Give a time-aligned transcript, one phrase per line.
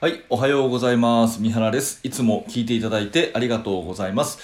[0.00, 1.42] はい、おはようございます。
[1.42, 1.98] 三原です。
[2.04, 4.38] いつも聞いていただいてありがとうございます。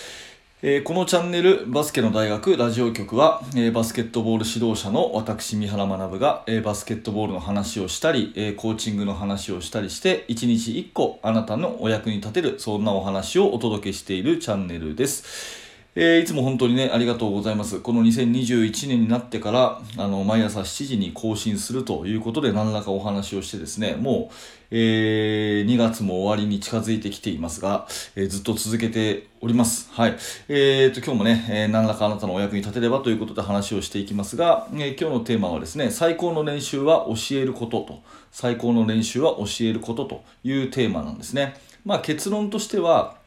[0.63, 15.64] えーこのチャンネルバスケの大学ラジオ局は、えーバスケットボール指導者の私三原学が、えーバスケットボールの話をしたり、えコーチングの話をしたりして1日1個あなたのお役に立てるそんなお話をお届けしているチャンネルです。
[15.97, 17.79] えーいつも本当にね、ありがとうございます。
[17.79, 24.35] この2021年になってから、あの、毎朝7時に更新するということで、何らかお話をしてですね、もう、
[24.73, 27.87] えー2月も終わりに近づいてきていますが、
[28.17, 29.89] えーずっと続けております。
[29.93, 30.17] はい。
[30.49, 41.55] えーと、今日もね、え何らかあなたのお役に立てればということで話をしていきますが、え今日のテーマはですね、最高の練習は教えることと、最高の練習は教えることというテーマなんですね。
[41.85, 43.23] まあ結論としては、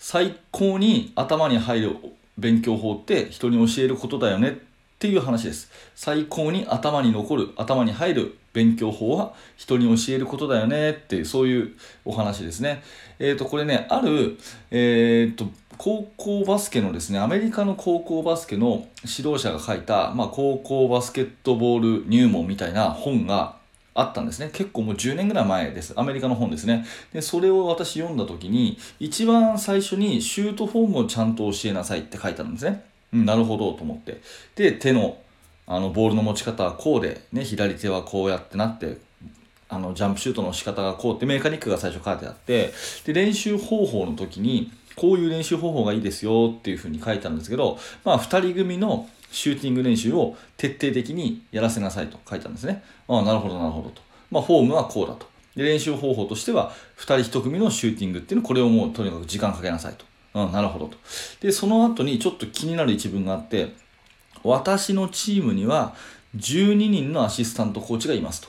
[0.00, 1.96] 最高に頭に入る
[2.38, 4.52] 勉強法って人に教えることだよねっ
[4.98, 5.70] ていう話です。
[5.94, 11.72] 最高に頭に残る、頭に入る勉強法は人に教えることだよねっていう、そういう
[12.06, 12.82] お話ですね。
[13.18, 14.38] えっ、と、これね、ある、
[14.70, 23.59] えっ、と、高校バスケのですね、アメリカの高校バスケの指導者が書いた、まあ、高校バスケットボール入門みたいな本が
[24.00, 24.50] あったんですね。
[24.52, 25.92] 結構もう10年ぐらい前です。
[25.96, 26.86] アメリカの本ですね。
[27.12, 32.84] で、それを私読んだ時に、一番最初にシュートフォームをちゃんと教えなさいって書いてあるんですね。
[33.12, 34.20] うん、なるほどと思って。
[34.54, 35.18] で、手の、
[35.66, 38.98] あの、ボールの持ち方はこうで、ね、左手はこうやってなって、
[39.68, 42.72] あの、ジャンプシュートの仕方がこうってメカニックが最初書いてあって、
[43.04, 52.82] で、練習方法の時に、こういう練習方法がいいですよっていうふうに書いてあるんですけど、まあ、2人組のシューティング練習を徹底的にやらせなさいと書いてあるんですね。
[53.08, 54.02] ああ、なるほど、なるほどと。
[54.30, 55.26] まあ、フォームはこうだと。
[55.56, 60.04] で、練習方法としては、2人1組のシューティングっていうのは、これをもうとにかく時間かけなさいと。
[60.34, 60.96] うん、なるほどと。
[61.40, 63.72] で、その後にちょっと気になる一文があって、
[64.42, 65.94] 私のチームには
[66.36, 68.48] 12人のアシスタントコーチがいますと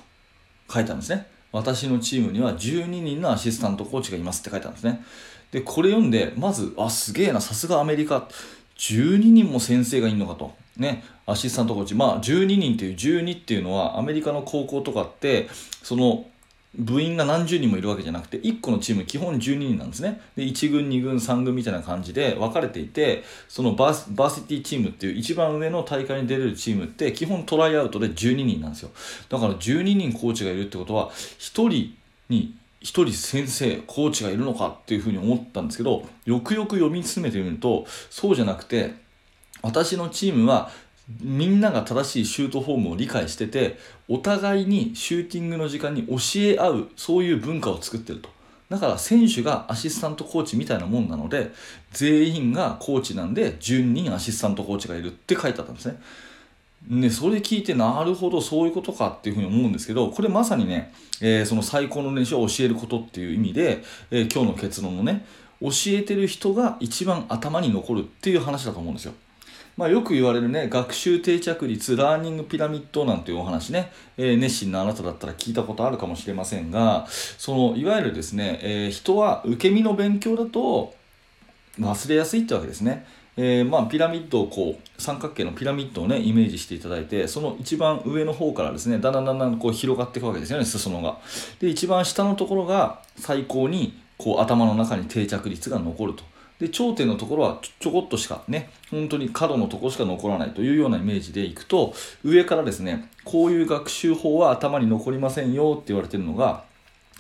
[0.72, 1.28] 書いてあるんですね。
[1.52, 5.04] 私のチームには12人のアシスタントコーチがいますって書いてあるんですね。
[5.52, 8.30] で、これ読んで、まず、あ、すげえな、さすがアメリカ。
[8.78, 10.56] 12人も先生がいるのかと。
[10.78, 11.96] ね、アシスタントコーチ。
[11.96, 15.48] まあ、12人っていう12っていうのは、アメリカの高校とかって、
[15.84, 16.26] その、
[16.74, 20.22] 部員が何十人もいるわけじゃなくて、1個のチーム基本12人なんですね。
[20.38, 28.92] で、1軍、2軍、3軍みたいな感じで分かれていて、そのバーバーシティチームっていう一番上の大会に出れるチームって基本トライアウトで12人なんですよ。
[29.28, 31.70] だから12人コーチがいるってことは、1人
[32.30, 38.94] に1人先生、コーチがいるのかっていうふうに思ったんですけど、よくよく読み進めてみると、そうじゃなくて、
[39.62, 40.72] 私のチームは
[41.20, 43.78] みんなが正しいシュートフォームを理解してて
[44.08, 48.30] お互いにシューティングの時間に教え合うそういう文化を作ってると
[48.70, 51.52] だから選手がアシスタントコーチみたいなもんなので
[51.92, 56.02] 全員がコーチなんで10人アシスタントコーチがいるって書いてあったんですね
[56.88, 60.92] ね、それ聞いてなるほどそういうことかっていうふうに思うんですけどこれまさにね、
[61.22, 65.24] えーその最高の練習を教えることっていう意味で、えー今日の結論のね
[65.62, 69.14] 教えてる人が一番頭に残るっていう話だと思うんですよ。
[69.82, 80.94] まあ、よく言われるね、学習定着率、ラーニングピラミッドなんていうお話ね、えー熱心なあなただったら聞いたことあるかもしれませんが、その、いわゆるですね、えー人は受け身の勉強だと
[81.80, 83.08] 忘れやすいってわけですね。
[83.38, 91.18] えーまあ、ピラミッドをこう三角形のピラミッドをねイメージしていただいてその一番上の方からですねだんだんだんだんこう広がっていくわけですよね裾野が。
[91.60, 96.31] で一番下のところが最高にこう頭の中に定着率が残ると。
[96.62, 106.64] で頂点のところはちょちょこっとしかね本当に角のところしか残らないというようなイメージでいくと上からですねこういう学習法は頭に残りませんよって言われてるのが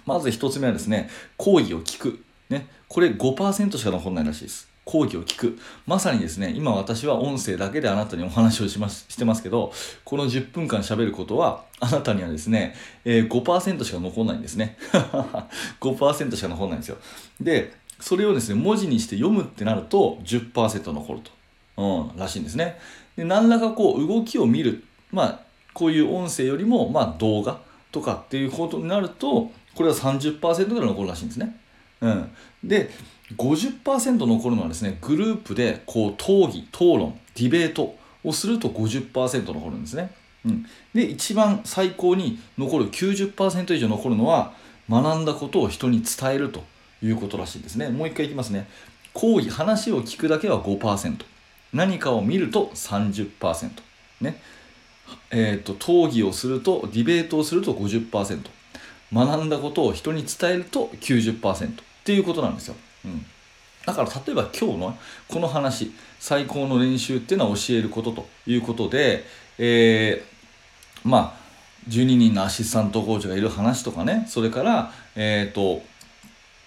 [0.05, 4.69] まず一つ目はですね講義を聞く、ね、これ5%しか残らないらしいです。
[4.85, 5.59] 講義を聞く。
[5.87, 9.73] まさにですね今私は音声だけであなたにお話をしますしてますけど
[10.03, 12.75] この10分間喋ることはあなたにはですね、
[13.05, 14.77] えー5%しか残らないんですね。
[15.81, 16.97] 5%しか残らないんですよ。
[17.39, 21.31] でそれをですね文字にして読むってなると10%残ると、
[21.81, 22.77] うん、らしいんですね。
[23.15, 24.83] で何らかこう動きを見る。
[25.11, 25.39] まあ
[25.73, 27.61] こういう音声よりもまあ動画
[27.91, 31.57] とかっていうことになるとこれは30%ぐらい残るらしいんですね。
[32.01, 32.31] うん、
[32.63, 32.89] で
[33.37, 40.11] 50%残るのはですねグループでこう討議討論ディベートをすると50%残るんですね、
[40.45, 44.53] うん、で一番最高に残る90%以上残るのは
[44.89, 46.63] 学んだことを人に伝えると。
[47.03, 47.89] いうことらしいですね。
[47.89, 48.67] もう一回いきますね。
[49.13, 51.25] 講義話を聞くだけは5%
[51.73, 53.71] 何かを見ると30%
[54.21, 54.41] ね。
[55.29, 58.39] えー、と討議をするとディベートをすると50%
[59.13, 61.73] 学んだことを人に伝えると90%っ
[62.05, 63.25] ていうことなんですよ、うん、
[63.85, 69.25] だから例えば今日のこの話最高の練習っていうのは教えることということで、
[69.57, 70.31] えー
[71.03, 71.41] まあ
[71.89, 74.25] 12人のアシスタントコーチがいる話とかね。
[74.27, 75.81] それからえっ、と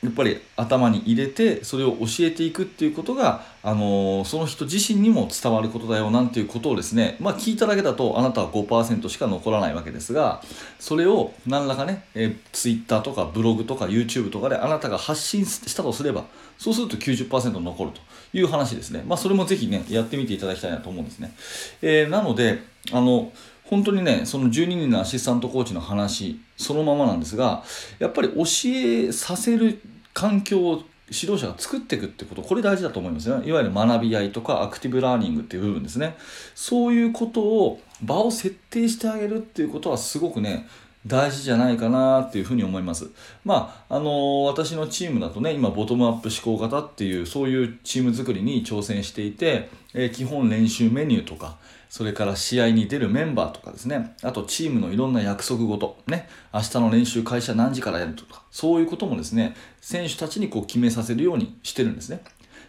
[0.04, 10.42] やっぱり頭に入れてそれを教えていくっていうことが、あのーその人自身にも伝わることだよなんていうことをですね、まあ、聞いただけだとあなたは5%しか残らないわけですが
[10.78, 16.24] それを何らかね、えー、Twitter とかブログとか YouTube とかであなたが発信したとすれば
[16.58, 18.00] そうすると90%残ると
[18.36, 21.34] いう話ですね、まあ、それもぜひねやってみていただきたいなと思うんですね、
[21.80, 22.62] えーなので
[22.92, 23.32] あの
[23.64, 27.64] 本当にねその12人のアシスタントコーチの話そのままなんですが
[27.98, 29.80] やっぱり教えさせる
[30.14, 36.16] 環境を指導者が作っていくってことこれ大事だと思いますねいわゆる学び合いとかアクティブラーニングっていう部分ですね
[36.54, 40.66] そういうことを場を設定してあげるっていうことはすごくね
[41.06, 43.10] 大事じゃないかなっていうふうに思います。
[43.44, 51.58] まあ、あのー私のチームだとね、今、ボトムアップ思考型っていう、そういうチーム作りに挑戦していて、えー基本練習メニューとか、
[51.94, 62.20] それから試合に出るメンバーとかですね、あとチームのいろんな約束事、ね、明日の練習会社何時からやるとか、そういうこともですね、選手たちにこう決めさせるようにしてるんですね。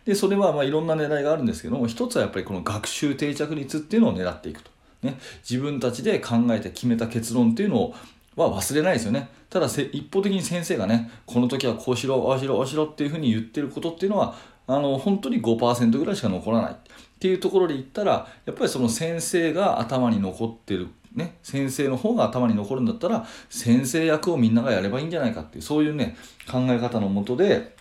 [0.05, 4.69] で、それはまあいろんな狙いがあるんですけども、一つはやっぱりこの学習定着率っていうのを狙っていくと。
[5.01, 7.95] ね、自分たちで考えて決めた結論っていうのを
[8.35, 9.29] は忘れないですよね。
[9.49, 14.35] ただ一方的に先生がね、この時はこうしろ、ああしろ、ああしろっていうふうに言ってることっていうのは、
[14.67, 16.75] あの本当に5%ぐらいしか残らない
[17.15, 26.17] っていうところで言ったら、やっぱりその先生が頭に残ってる、ね、先生の方が頭に残るんだったら、先生役をみんながやればいいんじゃないかっていう、そういうね、
[26.49, 27.75] 考え方のもとで、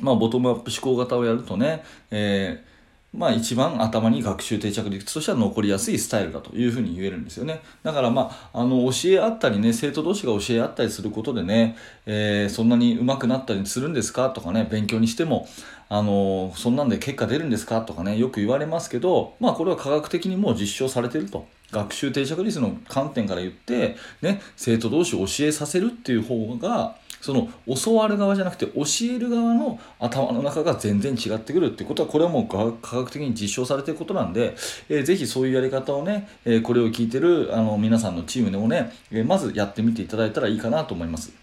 [0.00, 2.70] まあ、ボトムアップ思考型をやるとね、えー
[3.12, 7.60] まあ一番頭に学習定着率としては残りやすいスタイルだというふうに言えるんですよね。
[7.82, 11.76] だからまあ、あの、教え合ったりね、生徒同士が教え合ったりすることでね、
[12.06, 15.48] えーそんなに上手くなったりするんですかとかね、勉強にしても、
[15.90, 17.82] あの、そんなんで結果出るんですか？
[17.82, 21.46] とかね、よく言われますけど、まあこれは科学的にもう実証されてると。
[21.72, 27.48] 学習定着率の観点から言って、ね、生徒同士を教えさせるっていう方が、その
[27.84, 34.54] 教わる側じゃなくて教える側の頭の中が全然違ってくるってことはこれはもう科学的に実証されてることなんで、
[34.88, 41.39] えーぜひそういうやり方をね、えーこれを聞いてるあの皆さんのチームでもね、えーまずやってみていただいたらいいかなと思います。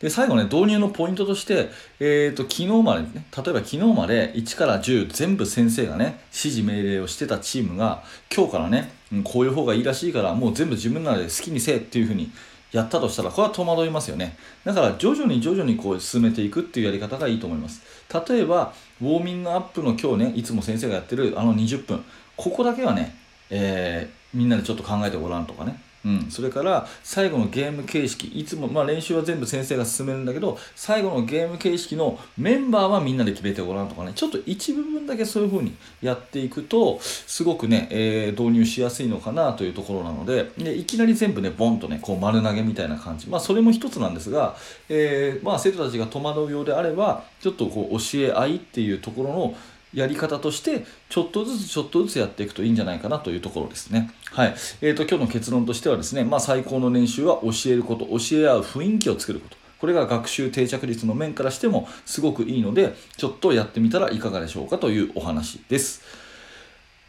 [0.00, 1.70] で最後ね導入のポイントとして、
[2.00, 8.02] えー、と昨日までね例えば昨日まで1から10全部先生がね指示命令をしてたチームが
[8.34, 12.30] 今日からね、うんこういう方がいいらしいからもう全部自分ならで好きにせえっていうふうに
[12.72, 14.36] やったとしたらこれは戸惑いますよね。
[14.64, 17.82] だから徐々に徐々にこう進めていくっていうやり方がいいと思います。
[18.28, 22.04] 例えばウォーミングアップの今日ねいつも先生がやってるあの20分。
[22.36, 23.16] ここだけはね、
[23.50, 25.80] えーみんなでちょっと考えてごらんとかね。
[26.06, 34.12] うん、それから最後のゲーム形式いつも、まあ、練習は全部先生が進めるんだけど最後のゲーム形式のメンバーはみんなで決めてごらんとかね。
[34.14, 43.28] ちょっと一部分だけそういう風にやっていくとすごくね、えー導入しやすいのかなというところなのででいきなり全部ねボンとねこう丸投げみたいな感じ。
[43.28, 44.56] まあそれも一つなんですが、
[44.88, 49.54] えーまあ、生徒たちが戸惑うようであればちょっとこう教え合いっていうところの
[49.96, 54.12] やり方としてちょっとずつちょっとずつやっていくといいんじゃないかなというところですね。
[54.30, 54.54] はい。
[54.82, 59.56] えー、と今日の結論としてはですね、まあ、最高の練習は教えること、教え合う雰囲気を作ること。
[59.80, 66.02] これが学習定着率の面からしてもすごくいいので、ちょっとやってみたらいかがでしょうかというお話です。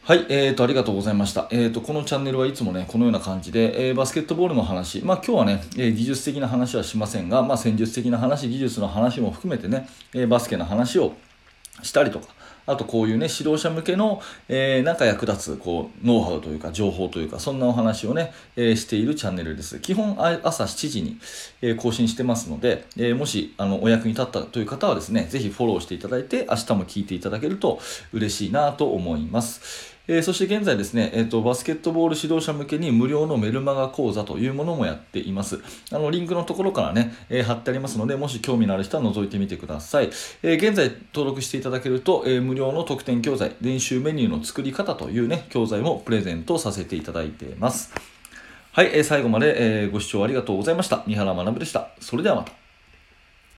[0.03, 1.49] はい、えーと、ありがとうございました。
[1.51, 11.13] えーと、このチャンネルはいつもね、このような感じで、えーバスケットボールの話、まあ今日はね、えー技術的な話はしませんが、まあ戦術的な話、技術の話も含めてね、えーバスケの話を
[11.83, 12.27] したりとか、
[12.67, 19.79] あとこういうね、指導者向けの、えーなんか役立つ、こう、ノウハウというか、情報というか、そんなお話をね、えーしているチャンネルです。
[19.79, 21.17] 基本、朝7時に、
[21.61, 27.79] えー更新してますので、えーもし、あの、お役に立ったという方はですね、ぜひフォローしていただいて、明日も聞いていただけると
[28.13, 29.96] 嬉しいなと思います。
[30.07, 35.59] えーそして現在ですね、えーと、バスケットボール指導者向けに無料のメルマガ講座というものもやっています。
[35.91, 40.09] あの、リンクのところからね、えー貼ってありますので、もし興味のある人は覗いてみてください。
[40.43, 47.93] えー現在登録していただけると、え無料の特典教材、練習メニューの作り方というね、教材もプレゼントさせていただいています。
[48.71, 51.03] はい、えー最後まで、えご視聴ありがとうございました。
[51.05, 51.89] 三原学でした。
[51.99, 52.66] それではまた。